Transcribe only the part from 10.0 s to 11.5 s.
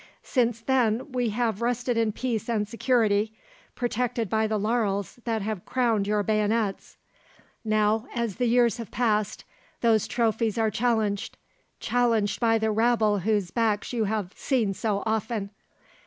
trophies are challenged,